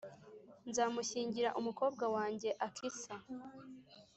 [0.69, 3.15] nzamushyingira umukobwa wanjye Akisa.”